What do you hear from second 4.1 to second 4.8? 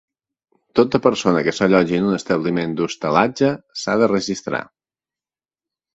registrar.